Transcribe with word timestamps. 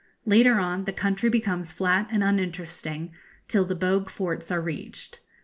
Later 0.25 0.55
on 0.59 0.85
the 0.85 0.93
country 0.93 1.29
becomes 1.29 1.71
flat 1.71 2.07
and 2.11 2.23
uninteresting 2.23 3.11
till 3.47 3.65
the 3.65 3.75
Bogue 3.75 4.09
Forts 4.09 4.49
are 4.49 4.59
reached. 4.59 5.19